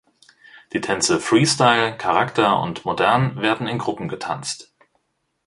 [0.73, 4.73] Die Tänze Freestyle, Charakter und Modern werden in Gruppen getanzt.